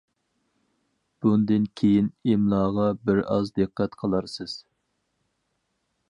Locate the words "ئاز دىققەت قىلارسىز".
3.35-4.57